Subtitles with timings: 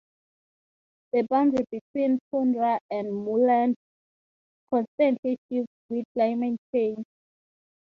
[1.13, 3.75] The boundary between tundra and moorland
[4.71, 7.03] constantly shifts with climate change.